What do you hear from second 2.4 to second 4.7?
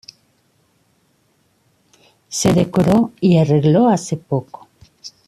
decoró y arregló hace poco.